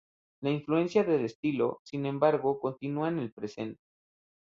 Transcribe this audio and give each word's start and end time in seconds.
La 0.41 0.49
influencia 0.49 1.03
del 1.03 1.25
estilo, 1.25 1.79
sin 1.83 2.07
embargo, 2.07 2.59
continúa 2.59 3.09
en 3.09 3.19
el 3.19 3.31
presente. 3.31 3.83